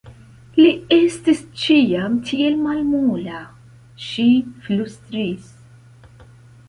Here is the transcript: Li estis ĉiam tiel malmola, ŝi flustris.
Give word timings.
Li 0.59 0.69
estis 0.95 1.43
ĉiam 1.63 2.15
tiel 2.29 2.57
malmola, 2.63 3.43
ŝi 4.07 4.27
flustris. 4.65 5.53